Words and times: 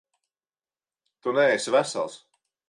Tu 1.27 1.35
neesi 1.41 1.75
vesels. 1.77 2.19